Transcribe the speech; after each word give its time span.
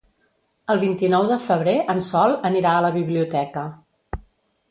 El 0.73 0.79
vint-i-nou 0.83 1.27
de 1.31 1.35
febrer 1.49 1.75
en 1.95 2.01
Sol 2.07 2.33
anirà 2.49 2.71
a 2.77 2.81
la 2.89 2.93
biblioteca. 2.95 3.67